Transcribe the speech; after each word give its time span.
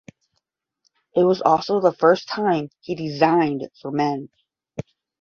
It 1.13 1.25
was 1.25 1.43
also 1.43 1.79
the 1.79 1.93
first 1.93 2.27
time 2.27 2.69
he 2.79 2.95
designed 2.95 3.69
for 3.79 3.91
men. 3.91 4.29